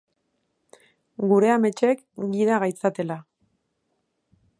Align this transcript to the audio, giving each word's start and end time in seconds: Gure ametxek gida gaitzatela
Gure 1.33 1.51
ametxek 1.55 2.01
gida 2.31 2.57
gaitzatela 2.65 3.19